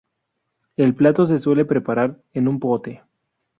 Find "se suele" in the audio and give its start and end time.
1.27-1.63